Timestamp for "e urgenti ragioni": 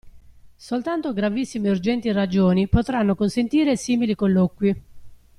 1.67-2.67